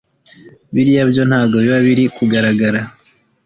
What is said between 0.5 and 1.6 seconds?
biriya byo ntago